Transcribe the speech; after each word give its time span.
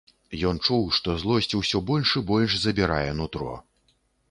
Ён 0.51 0.55
чуў, 0.67 0.87
што 0.99 1.15
злосць 1.23 1.51
усё 1.59 1.83
больш 1.91 2.15
і 2.21 2.25
больш 2.33 2.59
забірае 2.65 3.07
нутро. 3.21 3.53